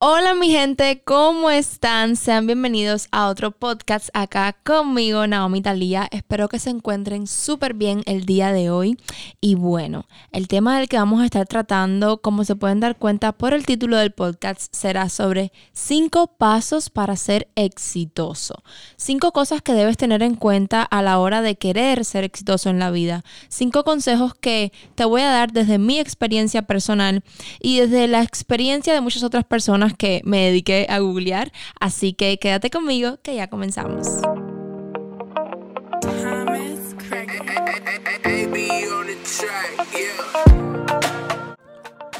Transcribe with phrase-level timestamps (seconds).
[0.00, 2.14] Hola mi gente, ¿cómo están?
[2.14, 6.06] Sean bienvenidos a otro podcast acá conmigo, Naomi Talía.
[6.12, 8.96] Espero que se encuentren súper bien el día de hoy.
[9.40, 13.32] Y bueno, el tema del que vamos a estar tratando, como se pueden dar cuenta
[13.32, 18.62] por el título del podcast, será sobre cinco pasos para ser exitoso.
[18.96, 22.78] Cinco cosas que debes tener en cuenta a la hora de querer ser exitoso en
[22.78, 23.24] la vida.
[23.48, 27.24] Cinco consejos que te voy a dar desde mi experiencia personal
[27.60, 32.38] y desde la experiencia de muchas otras personas que me dediqué a googlear, así que
[32.38, 34.06] quédate conmigo que ya comenzamos.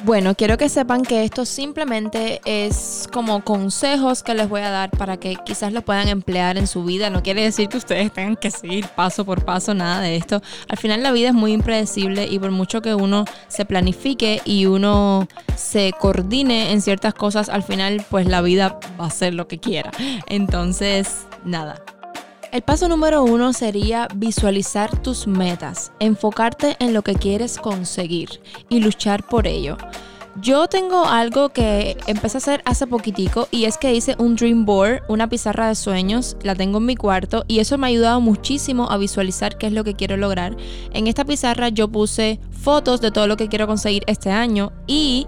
[0.05, 4.91] Bueno, quiero que sepan que esto simplemente es como consejos que les voy a dar
[4.91, 7.11] para que quizás lo puedan emplear en su vida.
[7.11, 10.41] No quiere decir que ustedes tengan que seguir paso por paso nada de esto.
[10.69, 14.67] Al final la vida es muy impredecible y por mucho que uno se planifique y
[14.67, 15.27] uno
[15.57, 19.59] se coordine en ciertas cosas, al final pues la vida va a ser lo que
[19.59, 19.91] quiera.
[20.29, 21.83] Entonces, nada,
[22.53, 28.81] el paso número uno sería visualizar tus metas, enfocarte en lo que quieres conseguir y
[28.81, 29.77] luchar por ello.
[30.41, 34.65] Yo tengo algo que empecé a hacer hace poquitico y es que hice un dream
[34.65, 38.21] board, una pizarra de sueños, la tengo en mi cuarto y eso me ha ayudado
[38.21, 40.57] muchísimo a visualizar qué es lo que quiero lograr.
[40.93, 45.27] En esta pizarra yo puse fotos de todo lo que quiero conseguir este año y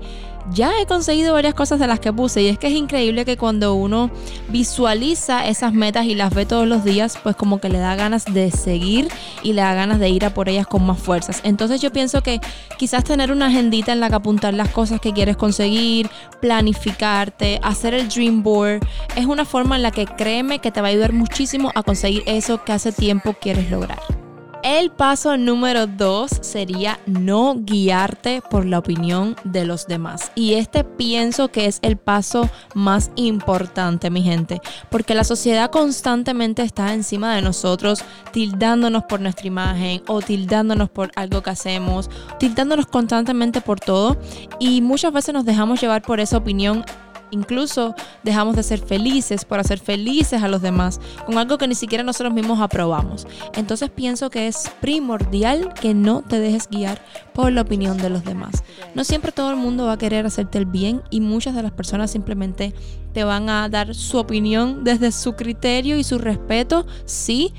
[0.53, 3.37] ya he conseguido varias cosas de las que puse y es que es increíble que
[3.37, 4.11] cuando uno
[4.48, 8.25] visualiza esas metas y las ve todos los días, pues como que le da ganas
[8.25, 9.09] de seguir
[9.43, 11.41] y le da ganas de ir a por ellas con más fuerzas.
[11.45, 12.41] Entonces yo pienso que
[12.78, 17.95] quizás tener una agendita en la que apuntar las cosas que quieres conseguir, planificarte, hacer
[17.95, 18.81] el dream board,
[19.17, 22.23] es una forma en la que créeme que te va a ayudar muchísimo a conseguir
[22.27, 24.20] eso que hace tiempo quieres lograr.
[24.62, 30.33] El paso número dos sería no guiarte por la opinión de los demás.
[30.34, 36.62] Y este pienso que es el paso más importante, mi gente, porque la sociedad constantemente
[36.62, 42.87] está encima de nosotros, tildándonos por nuestra imagen o tildándonos por algo que hacemos, tildándonos
[42.87, 44.19] constantemente por todo.
[44.59, 46.84] Y muchas veces nos dejamos llevar por esa opinión
[47.31, 51.75] Incluso dejamos de ser felices por hacer felices a los demás con algo que ni
[51.75, 53.27] siquiera nosotros mismos aprobamos.
[53.55, 57.03] Entonces pienso que es primordial que no te dejes guiar
[57.35, 58.63] por la opinión de los demás.
[58.95, 61.73] No siempre todo el mundo va a querer hacerte el bien y muchas de las
[61.73, 62.75] personas simplemente
[63.13, 67.53] te van a dar su opinión desde su criterio y su respeto, sí,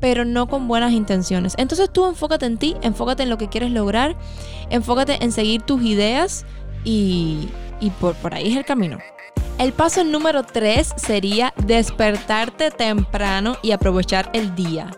[0.00, 1.54] pero no con buenas intenciones.
[1.56, 4.16] Entonces tú enfócate en ti, enfócate en lo que quieres lograr,
[4.70, 6.44] enfócate en seguir tus ideas
[6.84, 7.48] y,
[8.00, 8.98] por, por ahí es el camino.
[9.58, 14.90] El paso número 3 sería despertarte temprano y aprovechar el día.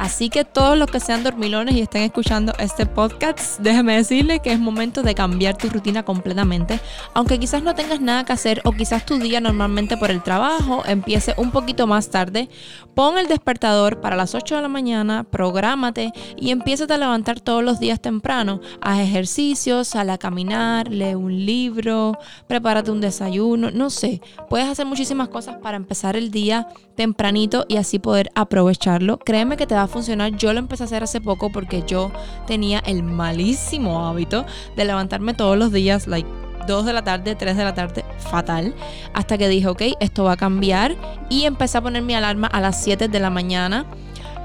[0.00, 4.50] Así que todos los que sean dormilones y estén escuchando este podcast, déjeme decirle que
[4.50, 6.80] es momento de cambiar tu rutina completamente.
[7.12, 10.82] Aunque quizás no tengas nada que hacer o quizás tu día normalmente por el trabajo
[10.86, 12.48] empiece un poquito más tarde,
[12.94, 17.62] pon el despertador para las 8 de la mañana, prográmate y empieza a levantar todos
[17.62, 18.62] los días temprano.
[18.80, 24.22] Haz ejercicios, sal a caminar, lee un libro, prepárate un desayuno, no sé.
[24.48, 29.18] Puedes hacer muchísimas cosas para empezar el día tempranito y así poder aprovecharlo.
[29.18, 30.36] Créeme que te va funcionar.
[30.36, 32.10] Yo lo empecé a hacer hace poco porque yo
[32.46, 34.46] tenía el malísimo hábito
[34.76, 36.28] de levantarme todos los días, like
[36.66, 38.74] 2 de la tarde, 3 de la tarde, fatal.
[39.12, 40.96] Hasta que dije, ok, esto va a cambiar.
[41.28, 43.86] Y empecé a poner mi alarma a las 7 de la mañana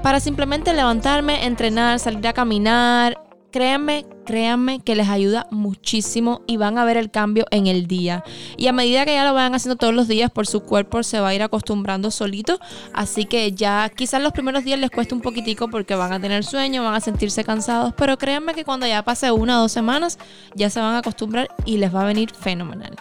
[0.02, 3.25] para simplemente levantarme, entrenar, salir a caminar,
[3.56, 8.22] créanme, créanme que les ayuda muchísimo y van a ver el cambio en el día.
[8.58, 11.20] Y a medida que ya lo vayan haciendo todos los días, por su cuerpo se
[11.20, 12.60] va a ir acostumbrando solito.
[12.92, 16.44] Así que ya quizás los primeros días les cueste un poquitico porque van a tener
[16.44, 17.94] sueño, van a sentirse cansados.
[17.96, 20.18] Pero créanme que cuando ya pase una o dos semanas,
[20.54, 22.94] ya se van a acostumbrar y les va a venir fenomenal.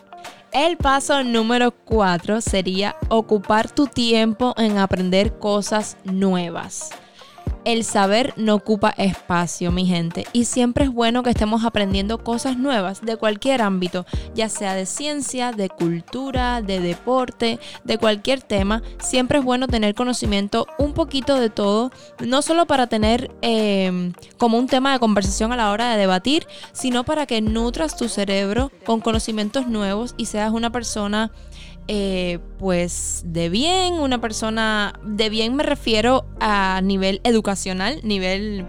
[0.53, 6.91] El paso número cuatro sería ocupar tu tiempo en aprender cosas nuevas
[7.65, 12.57] el saber no ocupa espacio, mi gente, y siempre es bueno que estemos aprendiendo cosas
[12.57, 14.05] nuevas de cualquier ámbito,
[14.35, 18.83] ya sea de ciencia, de cultura, de deporte, de cualquier tema.
[18.99, 24.57] Siempre es bueno tener conocimiento un poquito de todo, no solo para tener em, como
[24.57, 28.71] un tema de conversación a la hora de debatir, sino para que nutras tu cerebro
[28.85, 31.31] con conocimientos nuevos y seas una persona
[31.87, 38.65] eh, pues de bien, una persona de bien me refiero a nivel educacional, nivel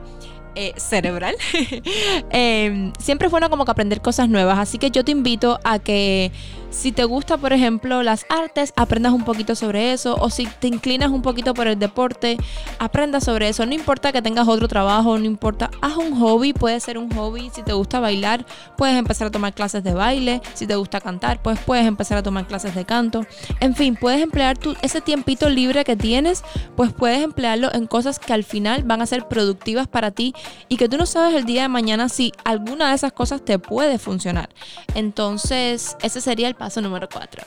[0.54, 1.34] eh, cerebral.
[2.30, 5.78] Em, siempre es bueno como que aprender cosas nuevas, así que yo te invito a
[5.78, 6.32] que
[6.76, 10.14] Si te gusta, por ejemplo, las artes, aprendas un poquito sobre eso.
[10.20, 12.36] O si te inclinas un poquito por el deporte,
[12.78, 13.64] aprendas sobre eso.
[13.64, 15.70] No importa que tengas otro trabajo, no importa.
[15.80, 17.50] Haz un hobby, puede ser un hobby.
[17.54, 18.44] Si te gusta bailar,
[18.76, 20.42] puedes empezar a tomar clases de baile.
[20.52, 23.24] Si te gusta cantar, pues puedes empezar a tomar clases de canto.
[23.60, 26.44] En fin, puedes emplear ese tiempito libre que tienes,
[26.76, 30.34] pues puedes emplearlo en cosas que al final van a ser productivas para ti
[30.68, 33.58] y que tú no sabes el día de mañana si alguna de esas cosas te
[33.58, 34.50] puede funcionar.
[34.94, 37.42] Entonces, ese sería el paso número 4.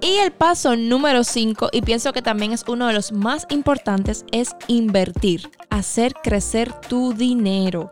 [0.00, 4.24] Y el paso número 5, y pienso que también es uno de los más importantes,
[4.32, 7.90] es invertir, hacer crecer tu dinero.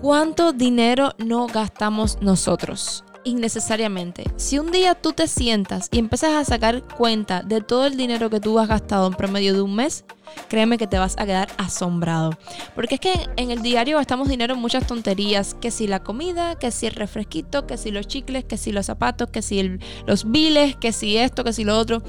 [0.00, 3.04] ¿Cuánto dinero no gastamos nosotros?
[3.24, 4.24] Innecesariamente.
[4.36, 8.30] Si un día tú te sientas y empiezas a sacar cuenta de todo el dinero
[8.30, 10.04] que tú has gastado en promedio de un mes,
[10.48, 12.30] créeme que te vas a quedar asombrado.
[12.74, 16.58] Porque es que en el diario gastamos dinero en muchas tonterías, que si la comida,
[16.58, 20.30] que si el refresquito, que si los chicles, que si los zapatos, que si los
[20.30, 22.02] biles, que si esto, que si lo otro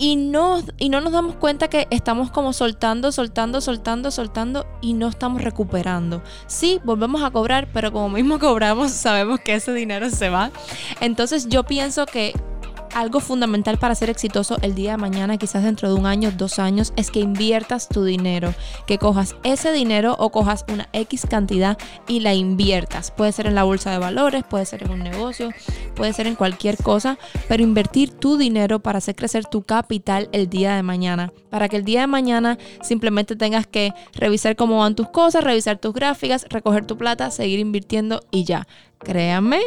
[0.00, 4.94] y no, y no nos damos cuenta que estamos como soltando, soltando, soltando, soltando y
[4.94, 6.22] no estamos recuperando.
[6.46, 10.52] Sí, volvemos a cobrar, pero como mismo cobramos, sabemos que ese dinero se va.
[11.02, 12.32] Entonces yo pienso que
[12.94, 16.58] algo fundamental para ser exitoso el día de mañana, quizás dentro de un año, dos
[16.58, 18.54] años, es que inviertas tu dinero,
[18.86, 21.78] que cojas ese dinero o cojas una X cantidad
[22.08, 23.10] y la inviertas.
[23.10, 25.50] Puede ser en la bolsa de valores, puede ser en un negocio,
[25.94, 30.48] puede ser en cualquier cosa, pero invertir tu dinero para hacer crecer tu capital el
[30.48, 34.94] día de mañana, para que el día de mañana simplemente tengas que revisar cómo van
[34.94, 38.66] tus cosas, revisar tus gráficas, recoger tu plata, seguir invirtiendo y ya.
[38.98, 39.60] Créanme,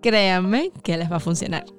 [0.00, 1.75] créanme que les va a funcionar.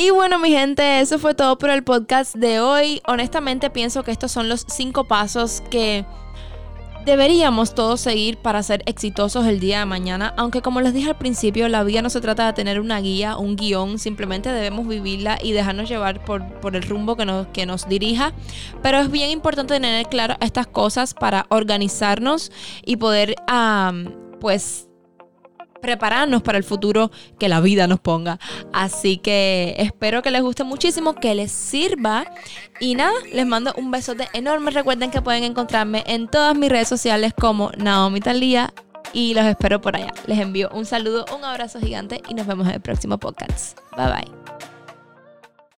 [0.00, 3.02] Y bueno, mi gente, eso fue todo por el podcast de hoy.
[3.04, 6.06] Honestamente pienso que estos son los cinco pasos que
[7.04, 10.34] deberíamos todos seguir para ser exitosos el día de mañana.
[10.36, 13.36] Aunque como les dije al principio, la vida no se trata de tener una guía,
[13.36, 17.66] un guion, simplemente debemos vivirla y dejarnos llevar por, por el rumbo que nos, que
[17.66, 18.32] nos dirija.
[18.84, 22.52] Pero es bien importante tener claro estas cosas para organizarnos
[22.86, 23.34] y poder,
[24.38, 24.87] pues,
[25.80, 28.38] prepararnos para el futuro que la vida nos ponga.
[28.72, 32.24] Así que espero que les guste muchísimo, que les sirva.
[32.80, 34.70] Y nada, les mando un besote enorme.
[34.70, 38.72] Recuerden que pueden encontrarme en todas mis redes sociales como Naomi Talía
[39.12, 40.12] y los espero por allá.
[40.26, 43.78] Les envío un saludo, un abrazo gigante y nos vemos en el próximo podcast.
[43.96, 44.77] Bye bye.